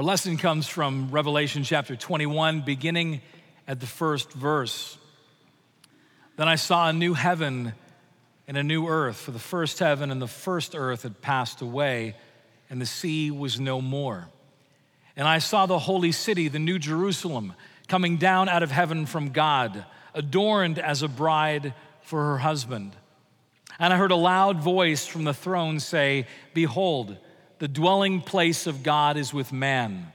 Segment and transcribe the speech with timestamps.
[0.00, 3.20] Our lesson comes from Revelation chapter 21, beginning
[3.68, 4.96] at the first verse.
[6.38, 7.74] Then I saw a new heaven
[8.48, 12.16] and a new earth, for the first heaven and the first earth had passed away,
[12.70, 14.30] and the sea was no more.
[15.16, 17.52] And I saw the holy city, the new Jerusalem,
[17.86, 22.96] coming down out of heaven from God, adorned as a bride for her husband.
[23.78, 27.18] And I heard a loud voice from the throne say, Behold,
[27.60, 30.10] the dwelling place of God is with man.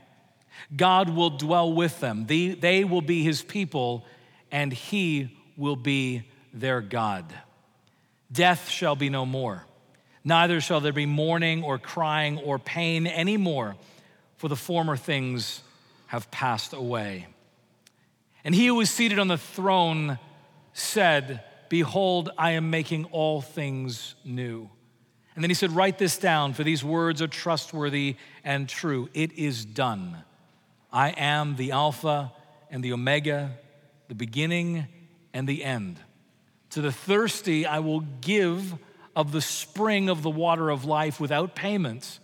[0.76, 2.26] God will dwell with them.
[2.26, 4.03] They, will be his people,
[4.52, 7.31] and he will be their God.
[8.31, 9.63] Death shall be no more.
[10.23, 13.75] Neither shall there be mourning or crying or pain anymore,
[14.38, 15.62] for the former things
[16.08, 17.27] have passed away.
[18.44, 20.17] And he who was seated on the throne
[20.73, 24.67] said, Behold, I am making all things new.
[25.36, 29.09] And then he said, Write this down, for these words are trustworthy and true.
[29.14, 30.23] It is done.
[30.91, 32.31] I am the Alpha
[32.72, 33.52] and the Omega,
[34.08, 34.88] the beginning
[35.33, 36.00] and the end.
[36.72, 38.75] To the thirsty, I will give
[39.16, 42.19] of the spring of the water of life without payment.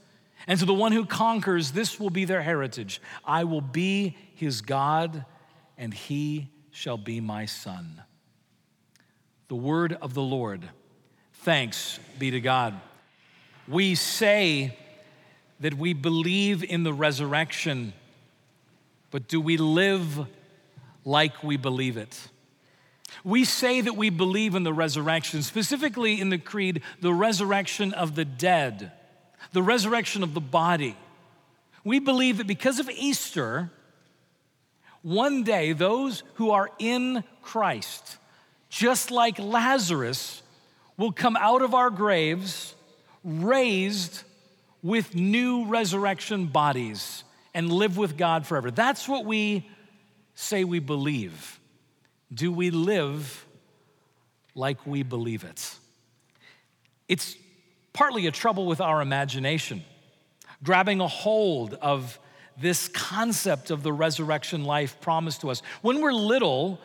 [0.48, 3.02] And to the one who conquers, this will be their heritage.
[3.26, 5.26] I will be his God,
[5.78, 8.02] and he shall be my son.
[9.50, 10.68] The word of the Lord.
[11.34, 12.80] Thanks be to God.
[13.68, 14.78] We say
[15.60, 17.94] that we believe in the resurrection,
[19.12, 20.28] but do we live
[21.06, 22.30] like we believe it?
[23.24, 28.16] We say that we believe in the resurrection, specifically in the creed, the resurrection of
[28.16, 28.92] the dead,
[29.54, 30.98] the resurrection of the body.
[31.84, 33.70] We believe that because of Easter,
[35.02, 38.18] one day those who are in Christ,
[38.70, 40.42] just like Lazarus,
[40.98, 42.76] will come out of our graves
[43.24, 44.24] raised
[44.84, 47.24] with new resurrection bodies
[47.54, 48.72] and live with God forever.
[48.72, 49.70] That's what we
[50.36, 51.60] say we believe.
[52.34, 53.46] Do we live
[54.56, 55.76] like we believe it?
[57.08, 57.36] It's
[57.94, 59.84] partly a trouble with our imagination,
[60.64, 62.18] grabbing a hold of
[62.58, 65.62] this concept of the resurrection life promised to us.
[65.82, 66.80] When we're little,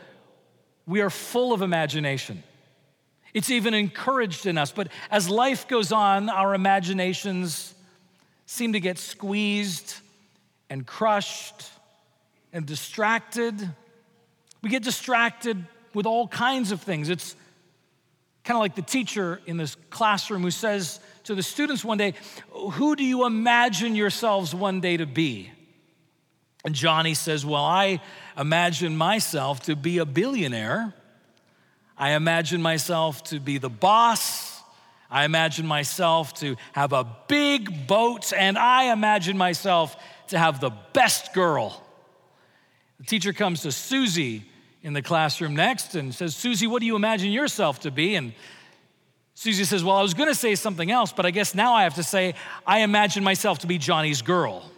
[0.86, 2.42] we are full of imagination.
[3.36, 4.72] It's even encouraged in us.
[4.72, 7.74] But as life goes on, our imaginations
[8.46, 9.96] seem to get squeezed
[10.70, 11.68] and crushed
[12.54, 13.54] and distracted.
[14.62, 17.10] We get distracted with all kinds of things.
[17.10, 17.36] It's
[18.42, 22.14] kind of like the teacher in this classroom who says to the students one day,
[22.52, 25.50] Who do you imagine yourselves one day to be?
[26.64, 28.00] And Johnny says, Well, I
[28.34, 30.94] imagine myself to be a billionaire.
[31.98, 34.60] I imagine myself to be the boss.
[35.10, 38.32] I imagine myself to have a big boat.
[38.32, 39.96] And I imagine myself
[40.28, 41.82] to have the best girl.
[42.98, 44.44] The teacher comes to Susie
[44.82, 48.14] in the classroom next and says, Susie, what do you imagine yourself to be?
[48.14, 48.32] And
[49.34, 51.82] Susie says, Well, I was going to say something else, but I guess now I
[51.84, 52.34] have to say,
[52.66, 54.70] I imagine myself to be Johnny's girl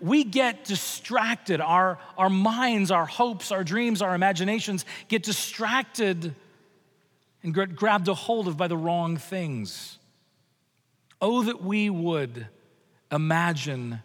[0.00, 1.60] we get distracted.
[1.60, 6.34] Our, our minds, our hopes, our dreams, our imaginations get distracted
[7.42, 9.98] and get grabbed a hold of by the wrong things.
[11.20, 12.46] Oh, that we would
[13.10, 14.00] imagine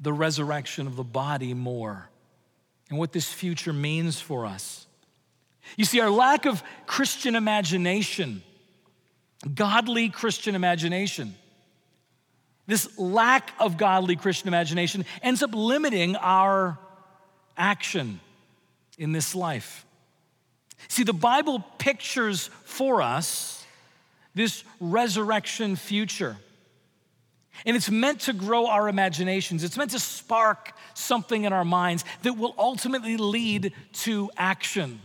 [0.00, 2.08] the resurrection of the body more
[2.90, 4.86] and what this future means for us.
[5.76, 8.42] You see, our lack of Christian imagination,
[9.54, 11.36] godly Christian imagination,
[12.66, 16.78] this lack of godly Christian imagination ends up limiting our
[17.56, 18.20] action
[18.98, 19.84] in this life.
[20.88, 23.62] See, the Bible pictures for us
[24.34, 26.36] this resurrection future.
[27.66, 29.62] And it's meant to grow our imaginations.
[29.62, 35.00] It's meant to spark something in our minds that will ultimately lead to action.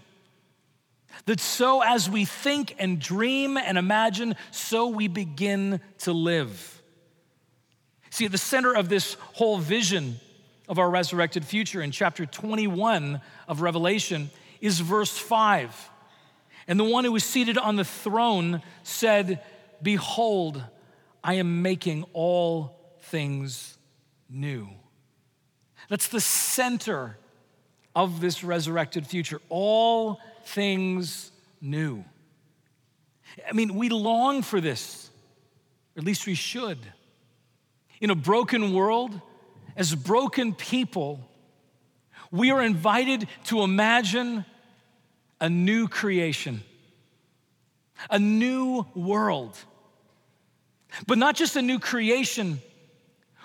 [1.26, 6.77] That so as we think and dream and imagine, so we begin to live.
[8.18, 10.20] See, at the center of this whole vision
[10.68, 15.92] of our resurrected future in chapter 21 of Revelation is verse 5.
[16.68, 19.44] And the one who was seated on the throne said,
[19.84, 20.64] Behold,
[21.24, 23.78] I am making all things
[24.28, 24.68] new.
[25.88, 27.20] That's the center
[27.96, 29.42] of this resurrected future.
[29.48, 31.32] All things
[31.62, 32.04] new.
[33.48, 35.12] I mean, we long for this,
[35.96, 36.80] at least we should.
[38.00, 39.20] In a broken world,
[39.76, 41.20] as broken people,
[42.32, 44.46] we are invited to imagine
[45.40, 46.62] a new creation,
[48.10, 49.58] a new world.
[51.06, 52.62] But not just a new creation,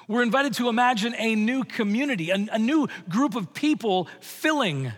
[0.09, 4.93] We're invited to imagine a new community, a, a new group of people filling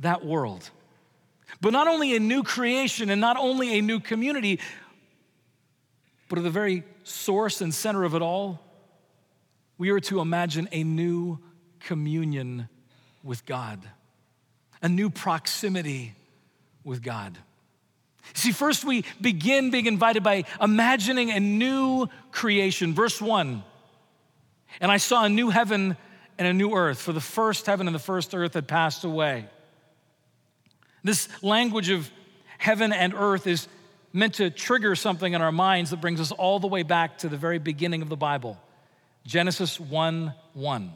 [0.00, 0.70] that world.
[1.60, 4.60] But not only a new creation and not only a new community,
[6.28, 8.60] but at the very source and center of it all,
[9.78, 11.38] we are to imagine a new
[11.80, 12.68] communion
[13.22, 13.80] with God,
[14.82, 16.14] a new proximity
[16.82, 17.38] with God.
[18.32, 22.94] See, first we begin being invited by imagining a new creation.
[22.94, 23.62] Verse 1
[24.80, 25.96] And I saw a new heaven
[26.38, 29.46] and a new earth, for the first heaven and the first earth had passed away.
[31.04, 32.10] This language of
[32.58, 33.68] heaven and earth is
[34.14, 37.28] meant to trigger something in our minds that brings us all the way back to
[37.28, 38.58] the very beginning of the Bible
[39.26, 40.92] Genesis 1 1.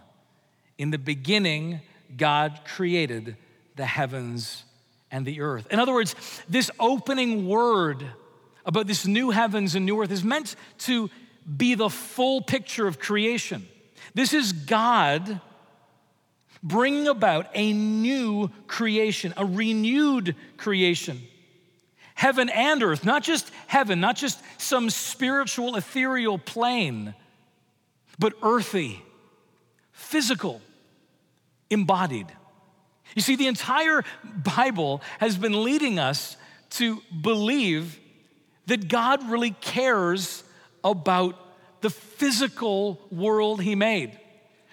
[0.78, 1.80] In the beginning,
[2.16, 3.36] God created
[3.76, 4.64] the heavens
[5.10, 5.66] and the earth.
[5.70, 6.14] In other words,
[6.48, 8.06] this opening word
[8.64, 11.10] about this new heavens and new earth is meant to
[11.56, 13.66] be the full picture of creation.
[14.14, 15.40] This is God
[16.62, 21.22] bringing about a new creation, a renewed creation.
[22.18, 27.14] Heaven and earth, not just heaven, not just some spiritual, ethereal plane,
[28.18, 29.00] but earthy,
[29.92, 30.60] physical,
[31.70, 32.26] embodied.
[33.14, 36.36] You see, the entire Bible has been leading us
[36.70, 38.00] to believe
[38.66, 40.42] that God really cares
[40.82, 41.36] about
[41.82, 44.18] the physical world He made.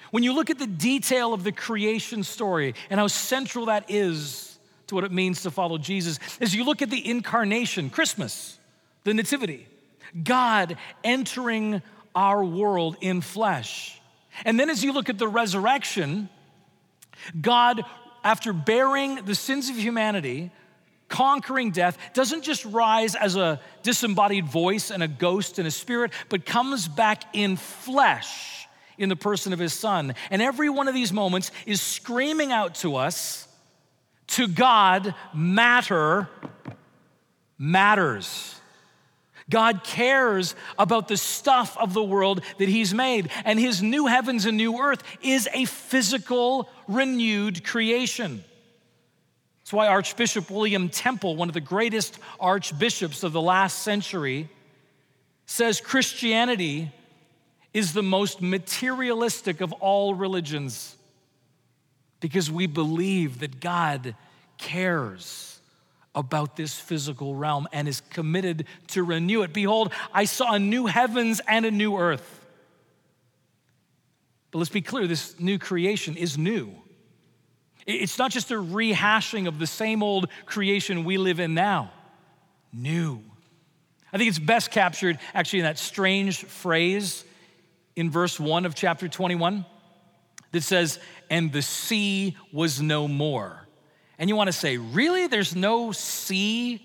[0.10, 4.55] When you look at the detail of the creation story and how central that is
[4.88, 8.60] to what it means to follow Jesus, as you look at the incarnation, Christmas,
[9.04, 9.68] the Nativity,
[10.24, 11.82] God entering
[12.14, 14.00] our world in flesh.
[14.44, 16.30] And then as you look at the resurrection,
[17.40, 17.84] God,
[18.24, 20.52] after bearing the sins of humanity,
[21.08, 26.12] conquering death, doesn't just rise as a disembodied voice and a ghost and a spirit,
[26.30, 28.68] but comes back in flesh
[28.98, 30.16] in the person of his son.
[30.32, 33.48] And every one of these moments is screaming out to us
[34.28, 36.30] to God, matter
[37.58, 38.60] matters.
[39.50, 44.46] God cares about the stuff of the world that He's made, and His new heavens
[44.46, 48.44] and new earth is a physical, renewed creation.
[49.60, 54.50] That's why Archbishop William Temple, one of the greatest archbishops of the last century,
[55.46, 56.92] says Christianity
[57.74, 60.95] is the most materialistic of all religions
[62.26, 64.16] because we believe that God
[64.58, 65.60] cares
[66.16, 69.54] about this physical realm and is committed to renew it.
[69.54, 72.44] Behold, I saw a new heavens and a new earth.
[74.50, 76.74] But let's be clear this new creation is new.
[77.86, 81.92] It's not just a rehashing of the same old creation we live in now.
[82.74, 83.22] New.
[84.12, 87.24] I think it's best captured actually in that strange phrase
[87.96, 89.64] in verse 1 of chapter 21
[90.56, 91.00] that says,
[91.30, 93.68] And the sea was no more.
[94.18, 95.28] And you want to say, really?
[95.28, 96.82] There's no sea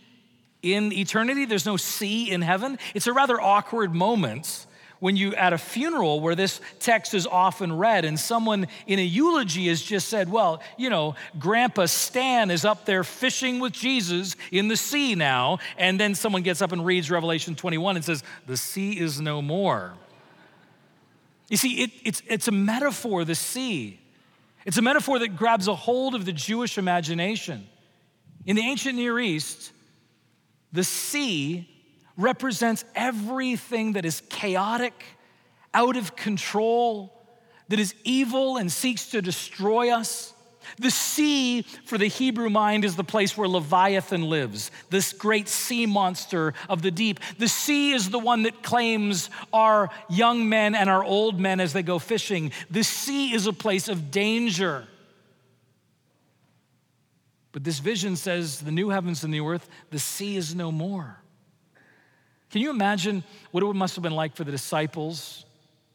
[0.60, 1.44] in eternity?
[1.44, 2.78] There's no sea in heaven?
[2.94, 4.66] It's a rather awkward moment
[4.98, 9.02] when you at a funeral where this text is often read and someone in a
[9.02, 14.36] eulogy has just said well you know grandpa stan is up there fishing with jesus
[14.52, 18.22] in the sea now and then someone gets up and reads revelation 21 and says
[18.46, 19.94] the sea is no more
[21.50, 24.00] you see it, it's, it's a metaphor the sea
[24.64, 27.66] it's a metaphor that grabs a hold of the Jewish imagination.
[28.44, 29.72] In the ancient Near East,
[30.72, 31.68] the sea
[32.16, 35.04] represents everything that is chaotic,
[35.72, 37.16] out of control,
[37.68, 40.34] that is evil and seeks to destroy us.
[40.78, 45.86] The sea for the Hebrew mind is the place where Leviathan lives, this great sea
[45.86, 47.20] monster of the deep.
[47.38, 51.72] The sea is the one that claims our young men and our old men as
[51.72, 52.52] they go fishing.
[52.70, 54.86] The sea is a place of danger.
[57.52, 61.16] But this vision says the new heavens and the earth, the sea is no more.
[62.50, 65.44] Can you imagine what it must have been like for the disciples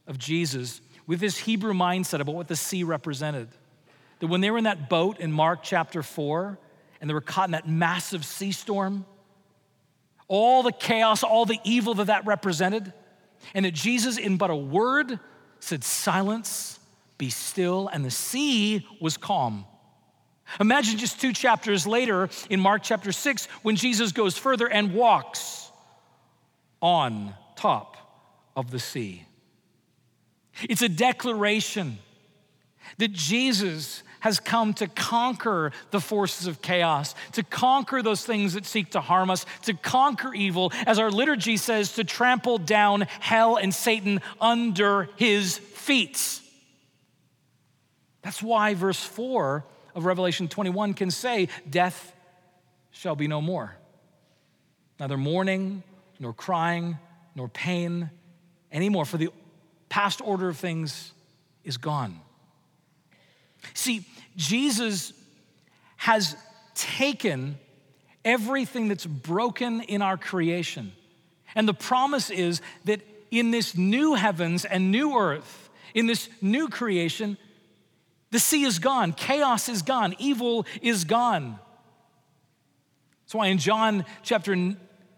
[0.08, 3.48] of Jesus with this Hebrew mindset about what the sea represented?
[4.20, 6.58] That when they were in that boat in Mark chapter 4
[7.02, 9.06] and they were caught in that massive sea storm,
[10.28, 12.92] all the chaos, all the evil that that represented,
[13.54, 15.20] and that Jesus, in but a word,
[15.60, 16.80] said, Silence,
[17.18, 19.66] be still, and the sea was calm.
[20.60, 25.72] Imagine just two chapters later in Mark chapter 6 when Jesus goes further and walks
[26.82, 27.98] on top
[28.56, 29.26] of the sea.
[30.62, 31.98] It's a declaration
[32.98, 38.66] that Jesus has come to conquer the forces of chaos, to conquer those things that
[38.66, 43.56] seek to harm us, to conquer evil, as our liturgy says, to trample down hell
[43.56, 46.42] and Satan under his feet.
[48.24, 49.64] That's why verse 4
[49.94, 52.12] of Revelation 21 can say, Death
[52.90, 53.76] shall be no more.
[55.00, 55.84] Neither mourning,
[56.20, 56.98] nor crying,
[57.36, 58.10] nor pain
[58.72, 59.30] anymore, for the
[59.90, 61.14] past order of things
[61.64, 62.20] is gone.
[63.74, 64.06] See,
[64.36, 65.14] Jesus
[65.98, 66.36] has
[66.76, 67.58] taken
[68.24, 70.92] everything that's broken in our creation.
[71.56, 76.68] And the promise is that in this new heavens and new earth, in this new
[76.68, 77.38] creation,
[78.32, 81.60] the sea is gone, chaos is gone, evil is gone.
[83.24, 84.76] That's why in John chapter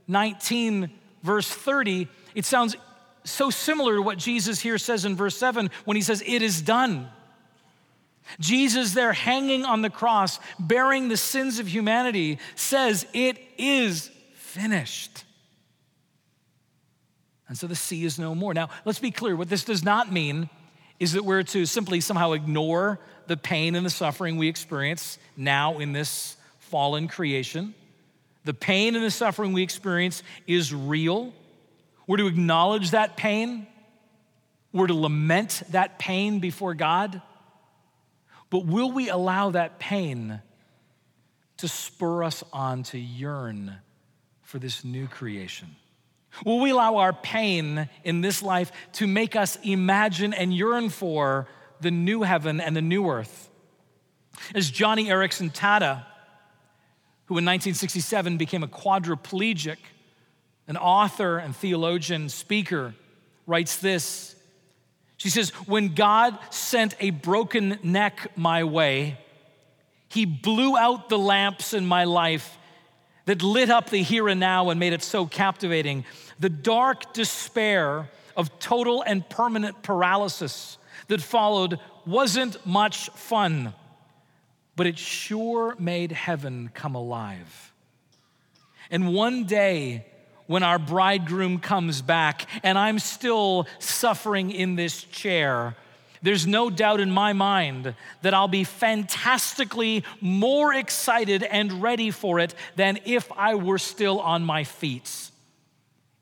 [0.07, 0.91] 19,
[1.23, 2.75] verse 30, it sounds
[3.23, 6.61] so similar to what Jesus here says in verse 7 when he says, It is
[6.61, 7.09] done.
[8.39, 15.23] Jesus, there hanging on the cross, bearing the sins of humanity, says, It is finished.
[17.47, 18.53] And so the sea is no more.
[18.53, 20.49] Now, let's be clear what this does not mean
[20.99, 25.79] is that we're to simply somehow ignore the pain and the suffering we experience now
[25.79, 27.73] in this fallen creation.
[28.45, 31.33] The pain and the suffering we experience is real.
[32.07, 33.67] We're to acknowledge that pain.
[34.71, 37.21] We're to lament that pain before God.
[38.49, 40.41] But will we allow that pain
[41.57, 43.77] to spur us on to yearn
[44.43, 45.75] for this new creation?
[46.45, 51.47] Will we allow our pain in this life to make us imagine and yearn for
[51.81, 53.49] the new heaven and the new earth?
[54.53, 56.05] As Joni Eareckson Tada,
[57.25, 59.77] who in 1967 became a quadriplegic,
[60.67, 62.93] an author and theologian, speaker,
[63.45, 64.35] writes this
[65.17, 69.17] she says, When God sent a broken neck my way,
[70.09, 72.57] he blew out the lamps in my life
[73.25, 76.05] that lit up the here and now and made it so captivating.
[76.39, 83.73] The dark despair of total and permanent paralysis that followed wasn't much fun,
[84.75, 87.73] but it sure made heaven come alive.
[88.89, 90.05] And one day,
[90.47, 95.75] when our bridegroom comes back and I'm still suffering in this chair,
[96.21, 102.39] there's no doubt in my mind that I'll be fantastically more excited and ready for
[102.39, 105.31] it than if I were still on my feet.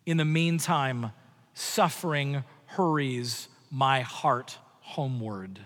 [0.05, 1.11] In the meantime,
[1.53, 5.59] suffering hurries my heart homeward.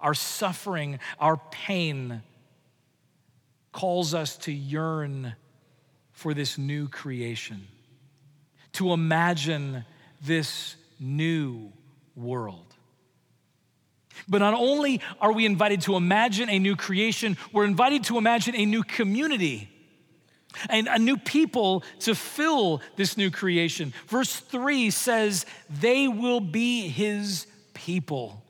[0.00, 2.22] Our suffering, our pain
[3.72, 5.34] calls us to yearn
[6.18, 7.64] for this new creation,
[8.72, 9.84] to imagine
[10.20, 11.72] this new
[12.16, 12.74] world.
[14.28, 18.56] But not only are we invited to imagine a new creation, we're invited to imagine
[18.56, 19.70] a new community
[20.68, 23.94] and a new people to fill this new creation.
[24.08, 28.42] Verse 3 says, They will be his people.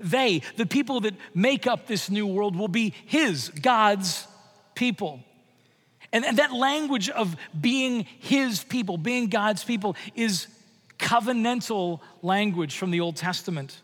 [0.00, 4.26] They, the people that make up this new world, will be his, God's
[4.74, 5.22] people.
[6.12, 10.46] And, and that language of being his people, being God's people, is
[10.98, 13.80] covenantal language from the Old Testament.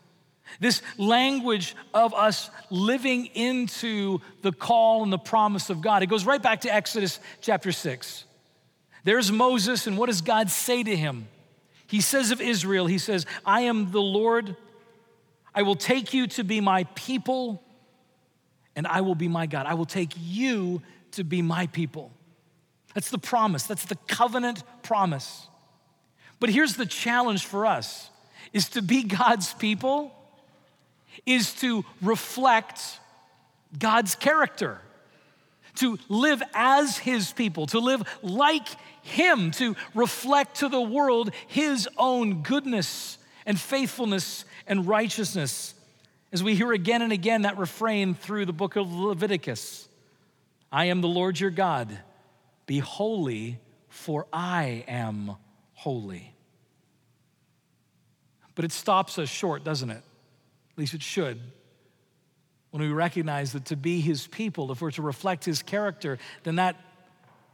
[0.59, 6.03] This language of us living into the call and the promise of God.
[6.03, 8.25] It goes right back to Exodus chapter 6.
[9.03, 11.27] There's Moses, and what does God say to him?
[11.87, 14.55] He says of Israel, He says, I am the Lord.
[15.53, 17.63] I will take you to be my people,
[18.75, 19.67] and I will be my God.
[19.67, 22.11] I will take you to be my people.
[22.95, 25.47] That's the promise, that's the covenant promise.
[26.39, 28.09] But here's the challenge for us
[28.51, 30.11] is to be God's people
[31.25, 32.81] is to reflect
[33.77, 34.79] God's character,
[35.75, 38.67] to live as his people, to live like
[39.01, 45.73] him, to reflect to the world his own goodness and faithfulness and righteousness.
[46.31, 49.87] As we hear again and again that refrain through the book of Leviticus
[50.71, 51.97] I am the Lord your God
[52.65, 55.35] be holy, for I am
[55.73, 56.33] holy.
[58.55, 60.01] But it stops us short, doesn't it?
[60.71, 61.39] At least it should.
[62.71, 66.55] When we recognize that to be his people, if we're to reflect his character, then
[66.55, 66.75] that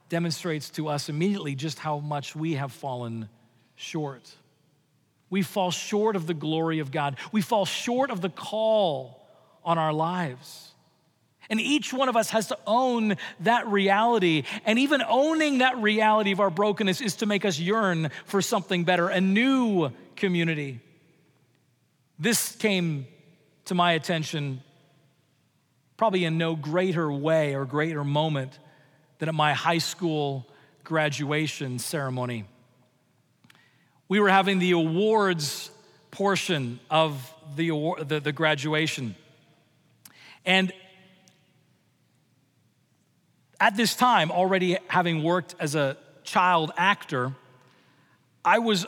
[0.09, 3.29] demonstrates to us immediately just how much we have fallen
[3.75, 4.29] short.
[5.29, 7.17] We fall short of the glory of God.
[7.31, 9.25] We fall short of the call
[9.63, 10.70] on our lives.
[11.49, 14.43] And each one of us has to own that reality.
[14.65, 18.83] And even owning that reality of our brokenness is to make us yearn for something
[18.83, 20.79] better, a new community.
[22.17, 23.07] This came
[23.65, 24.61] to my attention
[25.97, 28.57] probably in no greater way or greater moment
[29.19, 30.47] than at my high school
[30.83, 32.43] graduation ceremony.
[34.07, 35.69] We were having the awards
[36.09, 39.15] portion of the, award, the, the graduation.
[40.45, 40.73] And
[43.61, 47.31] at this time, already having worked as a child actor,
[48.43, 48.87] I was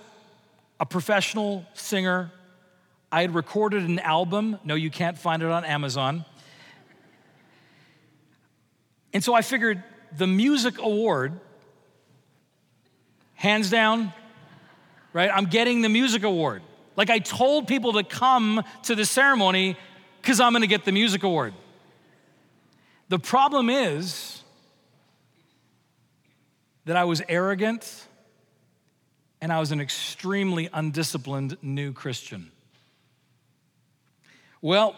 [0.79, 2.31] a professional singer.
[3.11, 4.57] I had recorded an album.
[4.63, 6.25] No, you can't find it on Amazon.
[9.13, 9.83] And so I figured
[10.17, 11.39] the music award,
[13.35, 14.11] hands down,
[15.13, 15.29] right?
[15.31, 16.63] I'm getting the music award.
[16.95, 19.77] Like I told people to come to the ceremony
[20.19, 21.53] because I'm gonna get the music award.
[23.09, 24.32] The problem is,
[26.85, 28.07] that I was arrogant
[29.41, 32.51] and I was an extremely undisciplined new Christian.
[34.61, 34.95] Well,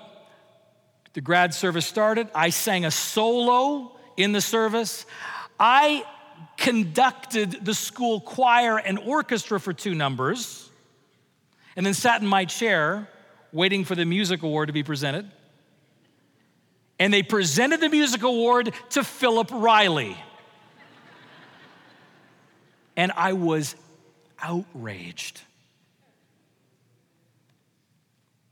[1.13, 2.27] the grad service started.
[2.35, 5.05] I sang a solo in the service.
[5.59, 6.05] I
[6.57, 10.69] conducted the school choir and orchestra for two numbers,
[11.75, 13.09] and then sat in my chair
[13.51, 15.29] waiting for the music award to be presented.
[16.99, 20.17] And they presented the music award to Philip Riley
[22.95, 23.75] and I was
[24.39, 25.41] outraged.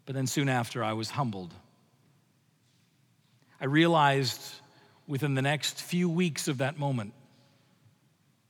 [0.06, 1.54] But then soon after, I was humbled.
[3.62, 4.42] I realized
[5.08, 7.14] within the next few weeks of that moment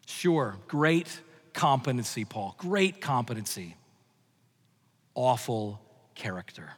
[0.05, 1.07] sure, great
[1.53, 3.75] competency, Paul, great competency,
[5.15, 5.79] awful
[6.15, 6.71] character.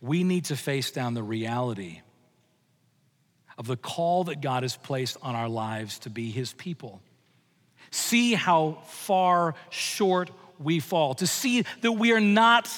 [0.00, 2.00] We need to face down the reality
[3.58, 7.00] of the call that God has placed on our lives to be His people.
[7.90, 12.68] See how far short we fall, to see that we are not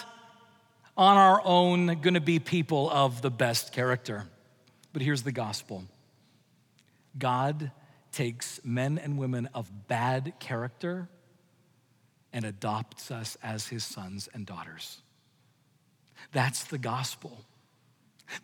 [0.97, 4.25] on our own going to be people of the best character.
[4.93, 5.85] But here's the gospel
[7.19, 7.71] God
[8.13, 11.09] takes men and women of bad character
[12.33, 15.01] and adopts us as his sons and daughters.
[16.33, 17.45] That's the gospel.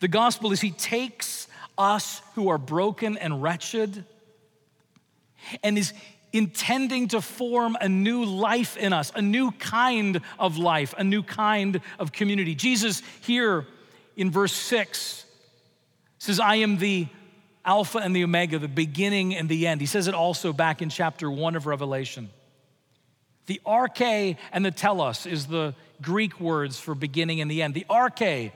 [0.01, 4.05] The gospel is he takes us who are broken and wretched
[5.63, 5.93] and is
[6.33, 11.23] intending to form a new life in us, a new kind of life, a new
[11.23, 12.55] kind of community.
[12.55, 13.67] Jesus, here
[14.17, 15.27] in verse 6,
[16.19, 17.09] says, I am the
[17.65, 19.81] Alpha and the Omega, the beginning and the end.
[19.81, 22.31] He says it also back in chapter 1 of Revelation.
[23.47, 27.75] The arche and the telos is the Greek words for beginning and the end.
[27.75, 28.53] The arche,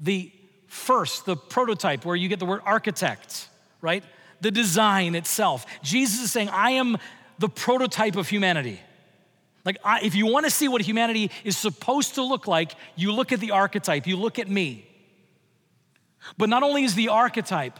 [0.00, 0.32] the
[0.68, 3.48] first, the prototype, where you get the word architect,
[3.80, 4.04] right?
[4.40, 5.66] The design itself.
[5.82, 6.96] Jesus is saying, I am
[7.38, 8.80] the prototype of humanity.
[9.64, 13.12] Like, I, if you want to see what humanity is supposed to look like, you
[13.12, 14.86] look at the archetype, you look at me.
[16.36, 17.78] But not only is the archetype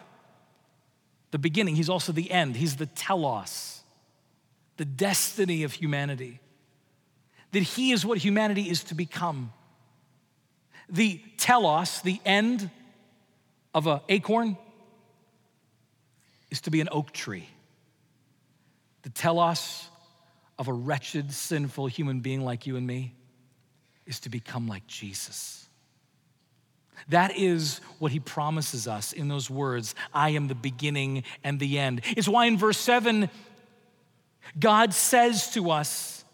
[1.30, 2.56] the beginning, he's also the end.
[2.56, 3.82] He's the telos,
[4.76, 6.40] the destiny of humanity.
[7.52, 9.52] That he is what humanity is to become.
[10.88, 12.70] The telos, the end,
[13.78, 14.56] of an acorn
[16.50, 17.48] is to be an oak tree.
[19.02, 19.88] The telos
[20.58, 23.14] of a wretched, sinful human being like you and me
[24.04, 25.68] is to become like Jesus.
[27.10, 31.78] That is what he promises us in those words I am the beginning and the
[31.78, 32.00] end.
[32.04, 33.30] It's why in verse 7,
[34.58, 36.24] God says to us,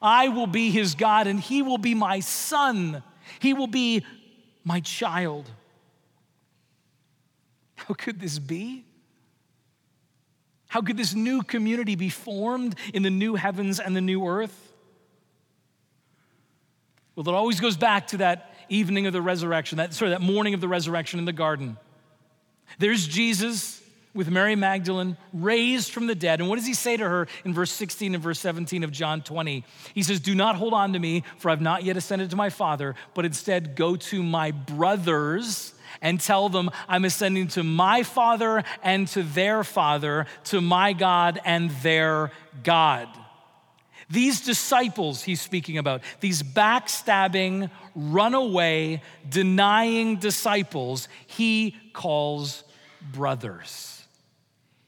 [0.00, 3.02] I will be his God and he will be my son.
[3.38, 4.06] He will be
[4.64, 5.50] my child.
[7.86, 8.84] How could this be?
[10.68, 14.72] How could this new community be formed in the new heavens and the new earth?
[17.14, 20.54] Well, it always goes back to that evening of the resurrection, that sorry, that morning
[20.54, 21.76] of the resurrection in the garden.
[22.78, 23.80] There's Jesus
[24.14, 26.40] with Mary Magdalene raised from the dead.
[26.40, 29.22] And what does he say to her in verse 16 and verse 17 of John
[29.22, 29.64] 20?
[29.92, 32.50] He says, Do not hold on to me, for I've not yet ascended to my
[32.50, 38.62] Father, but instead go to my brothers and tell them, I'm ascending to my Father
[38.82, 42.30] and to their Father, to my God and their
[42.62, 43.08] God.
[44.10, 52.64] These disciples he's speaking about, these backstabbing, runaway, denying disciples, he calls
[53.12, 53.93] brothers.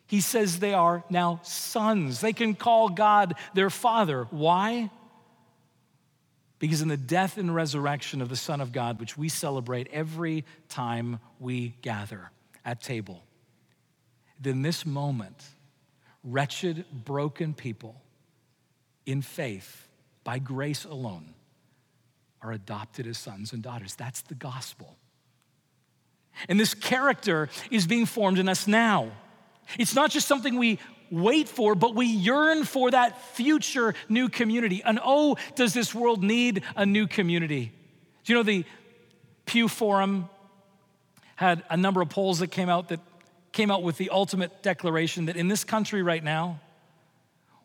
[0.06, 2.20] He says they are now sons.
[2.20, 4.28] They can call God their father.
[4.30, 4.90] Why?
[6.58, 10.44] Because in the death and resurrection of the Son of God, which we celebrate every
[10.68, 12.30] time we gather
[12.64, 13.22] at table,
[14.40, 15.44] then this moment,
[16.24, 18.00] wretched, broken people
[19.04, 19.88] in faith,
[20.24, 21.34] by grace alone,
[22.42, 23.94] are adopted as sons and daughters.
[23.94, 24.96] That's the gospel.
[26.48, 29.12] And this character is being formed in us now.
[29.78, 30.78] It's not just something we
[31.10, 34.82] wait for, but we yearn for that future new community.
[34.84, 37.72] And oh, does this world need a new community?
[38.24, 38.64] Do you know the
[39.44, 40.28] Pew Forum
[41.36, 43.00] had a number of polls that came out that
[43.52, 46.60] came out with the ultimate declaration that in this country right now,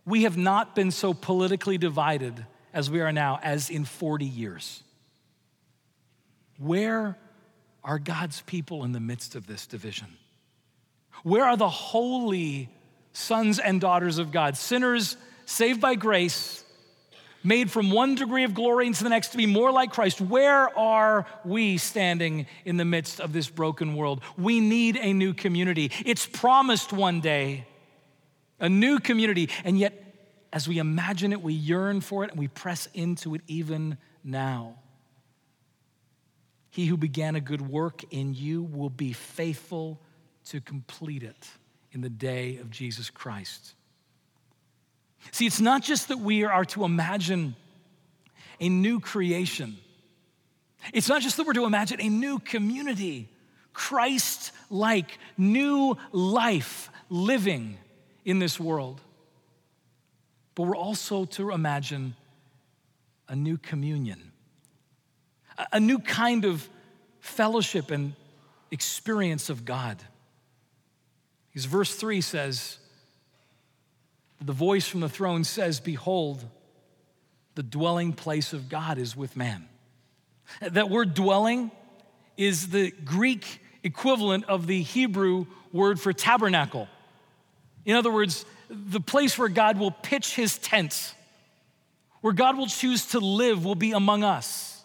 [0.06, 4.84] we have not been so politically divided as we are now as in 40 years.
[6.58, 7.18] Where
[7.84, 10.08] are God's people in the midst of this division?
[11.24, 12.70] Where are the holy
[13.14, 16.64] sons and daughters of God, sinners saved by grace,
[17.44, 20.22] made from one degree of glory into the next to be more like Christ?
[20.22, 24.22] Where are we standing in the midst of this broken world?
[24.38, 25.92] We need a new community.
[26.06, 27.66] It's promised one day,
[28.60, 30.02] a new community, and yet
[30.54, 34.76] as we imagine it, we yearn for it and we press into it even now.
[36.70, 40.02] He who began a good work in you will be faithful
[40.52, 41.50] to complete it
[41.92, 43.74] in the day of Jesus Christ.
[45.32, 47.56] See, it's not just that we are to imagine
[48.60, 49.78] a new creation,
[50.94, 53.28] it's not just that we're to imagine a new community,
[53.74, 57.78] Christ like, new life living
[58.26, 59.02] in this world.
[60.56, 62.16] But we're also to imagine
[63.28, 64.32] a new communion
[65.72, 66.68] a new kind of
[67.20, 68.14] fellowship and
[68.72, 70.02] experience of God.
[71.52, 72.78] Because verse 3 says,
[74.42, 76.44] the voice from the throne says, Behold,
[77.56, 79.68] the dwelling place of God is with man.
[80.62, 81.72] That word dwelling
[82.38, 86.88] is the Greek equivalent of the Hebrew word for tabernacle.
[87.86, 91.14] In other words, the place where God will pitch his tents,
[92.22, 94.84] where God will choose to live, will be among us.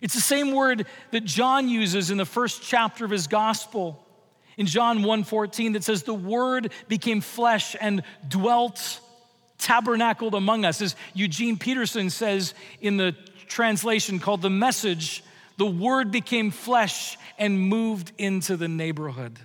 [0.00, 4.04] It's the same word that John uses in the first chapter of his gospel
[4.56, 9.00] in John 1:14 that says the word became flesh and dwelt
[9.58, 10.80] tabernacled among us.
[10.82, 15.22] As Eugene Peterson says in the translation called the message
[15.58, 19.38] the word became flesh and moved into the neighborhood.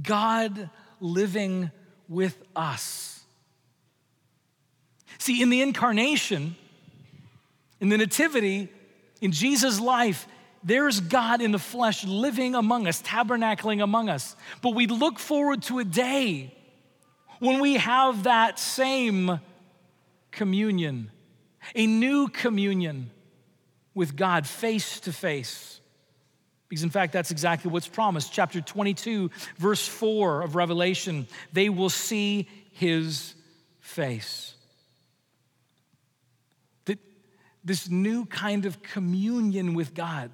[0.00, 1.70] God living
[2.08, 3.24] with us.
[5.18, 6.56] See in the incarnation
[7.82, 8.68] in the nativity
[9.20, 10.26] in Jesus' life,
[10.64, 14.36] there's God in the flesh living among us, tabernacling among us.
[14.60, 16.54] But we look forward to a day
[17.38, 19.40] when we have that same
[20.30, 21.10] communion,
[21.74, 23.10] a new communion
[23.94, 25.80] with God face to face.
[26.68, 28.32] Because, in fact, that's exactly what's promised.
[28.32, 33.34] Chapter 22, verse 4 of Revelation they will see his
[33.80, 34.54] face.
[37.64, 40.30] this new kind of communion with God,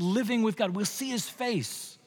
[0.00, 0.74] living with God.
[0.74, 1.98] We'll see his face.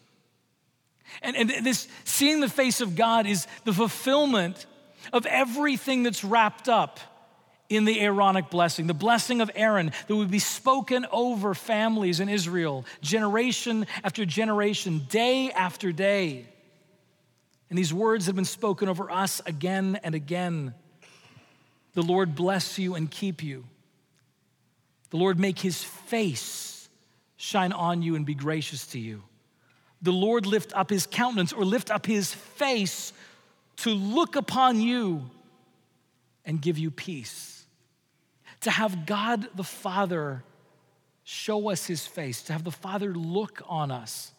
[1.22, 4.66] And, and this seeing the face of God is the fulfillment
[5.12, 7.00] of everything that's wrapped up
[7.70, 12.30] in the Aaronic blessing, the blessing of Aaron that would be spoken over families in
[12.30, 16.46] Israel, generation after generation, day after day.
[17.70, 20.76] And these words have been spoken over us again and again.
[21.94, 23.66] The Lord bless you and keep you.
[25.10, 26.73] The Lord make his face
[27.38, 29.24] shine on you and be gracious to you.
[30.02, 33.13] The Lord lift up his countenance or lift up his face
[33.78, 35.30] to look upon you
[36.46, 37.65] and give you peace.
[38.62, 40.43] To have God the Father
[41.24, 44.32] show us his face, to have the Father look on us.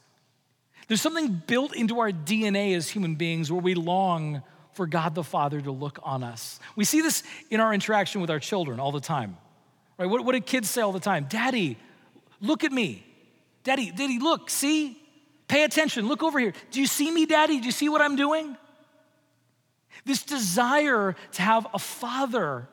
[0.87, 4.43] There's something built into our DNA as human beings where we long
[4.75, 6.61] for God the Father to look on us.
[6.77, 9.37] We see this in our interaction with our children all the time.
[9.99, 10.07] Right?
[10.07, 11.27] What, what do kids say all the time?
[11.29, 11.79] Daddy,
[12.45, 13.05] look at me.
[13.63, 15.01] Daddy, Daddy, look, see?
[15.49, 16.53] Pay attention, look over here.
[16.71, 17.61] Do you see me, Daddy?
[17.61, 18.57] Do you see what I'm doing?
[20.05, 22.69] This desire to have a father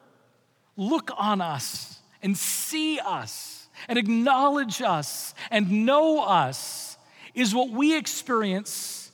[0.75, 6.97] look on us and see us and acknowledge us and know us
[7.33, 9.11] is what we experience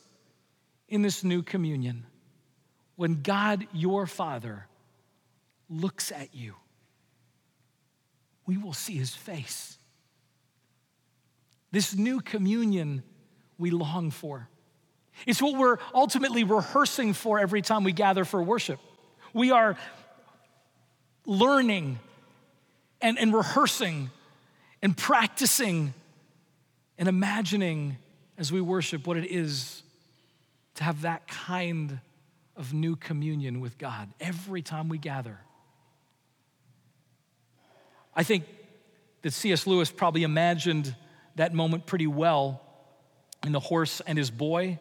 [0.88, 2.06] in this new communion.
[2.96, 4.66] When God, your Father,
[5.70, 6.56] looks at you
[8.48, 9.77] we will see his face.
[11.78, 13.04] This new communion
[13.60, 14.50] we long for.
[15.28, 18.80] It's what we're ultimately rehearsing for every time we gather for worship.
[19.32, 19.78] We are
[21.28, 22.00] learning
[23.00, 24.10] and, and rehearsing
[24.82, 25.94] and practicing
[26.98, 27.98] and imagining
[28.40, 29.84] as we worship what it is
[30.78, 32.00] to have that kind
[32.56, 35.38] of new communion with God every time we gather.
[38.16, 38.46] I think
[39.22, 39.68] that C.S.
[39.68, 40.96] Lewis probably imagined
[41.38, 42.62] that moment pretty well
[43.46, 44.80] in The Horse and His Boy.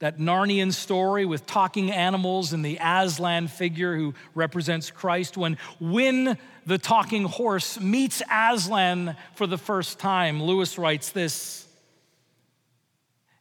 [0.00, 5.36] That Narnian story with talking animals and the Aslan figure who represents Christ.
[5.36, 11.66] When when the talking horse meets Aslan for the first time, Lewis writes this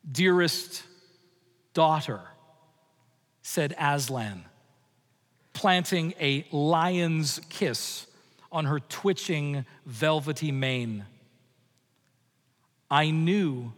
[0.10, 0.84] Dearest
[1.74, 2.20] daughter,
[3.42, 4.44] said Aslan,
[5.54, 8.06] planting a lion's kiss
[8.52, 11.06] on her twitching, velvety mane.
[12.90, 13.72] I knew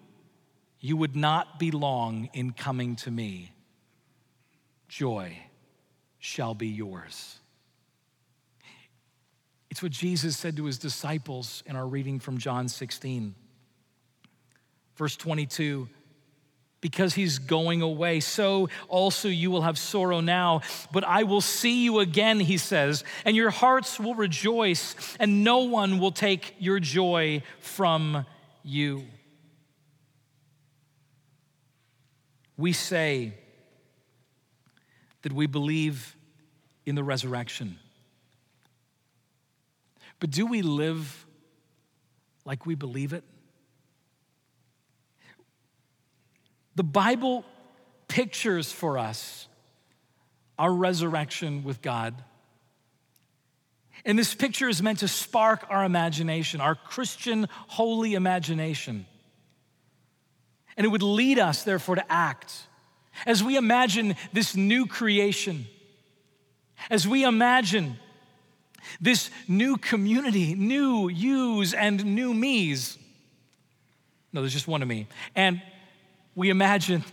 [0.80, 3.52] you would not be long in coming to me.
[4.88, 5.38] Joy
[6.20, 7.38] shall be yours.
[9.70, 13.36] It's what Jesus said to his disciples in our reading from John 16.
[14.96, 15.88] Verse 22
[16.82, 18.20] because he's going away.
[18.20, 23.04] So also you will have sorrow now, but I will see you again, he says,
[23.24, 28.26] and your hearts will rejoice, and no one will take your joy from
[28.64, 29.06] you.
[32.58, 33.34] We say
[35.22, 36.16] that we believe
[36.86, 37.78] in the resurrection.
[40.20, 41.26] But do we live
[42.46, 43.24] like we believe it?
[46.76, 47.46] The Bible
[48.08, 49.48] pictures for us
[50.62, 52.14] our resurrection with God.
[54.06, 59.06] And this picture is meant to spark our imagination, our Christian holy imagination.
[60.76, 62.68] And it would lead us, therefore, to act.
[63.26, 65.68] As we imagine this new creation,
[66.90, 68.00] as we imagine
[69.00, 72.98] this new community, new yous and new me's.
[74.34, 75.08] No, there's just one of me.
[75.36, 75.62] And
[76.36, 77.04] we imagine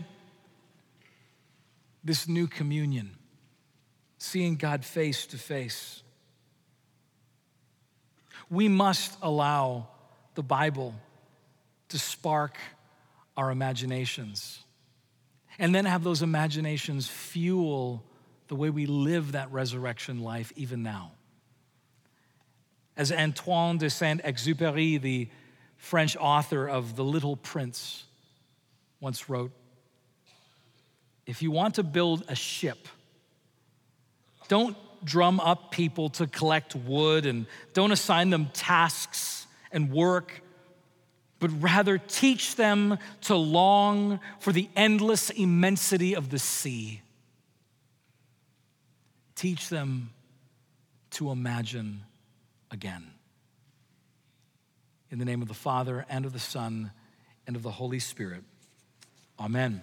[2.02, 3.10] this new communion,
[4.18, 6.02] seeing God face to face.
[8.50, 9.88] We must allow
[10.34, 10.94] the Bible
[11.88, 12.56] to spark
[13.36, 14.60] our imaginations
[15.58, 18.04] and then have those imaginations fuel
[18.48, 21.12] the way we live that resurrection life even now.
[22.96, 25.28] As Antoine de Saint Exupéry, the
[25.76, 28.04] French author of The Little Prince,
[29.00, 29.52] once wrote
[31.26, 32.88] If you want to build a ship,
[34.48, 40.42] don't drum up people to collect wood and don't assign them tasks and work,
[41.38, 47.00] but rather teach them to long for the endless immensity of the sea.
[49.34, 50.10] Teach them
[51.10, 52.02] to imagine
[52.70, 53.06] again.
[55.10, 56.90] In the name of the Father, and of the Son,
[57.46, 58.44] and of the Holy Spirit.
[59.40, 59.80] Amen.